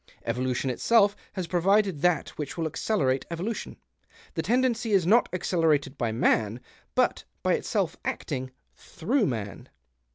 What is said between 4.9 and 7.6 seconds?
is not accelerated by man, but by